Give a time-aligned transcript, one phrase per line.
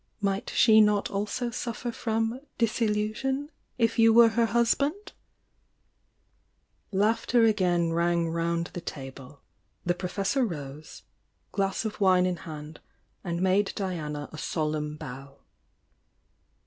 [0.19, 5.13] "Might she not also suffer from 'disillusion' if you were her husband?",,^ ui
[6.93, 6.95] ^v.
[6.95, 9.41] n^ Laughter again rang round the table,—
[9.85, 11.03] the po fessor rose,
[11.51, 12.79] glass of wine in hand,
[13.23, 15.37] and made Diana a solemn bow.